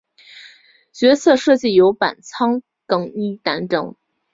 [0.93, 3.95] 角色设计由板仓耕一担当。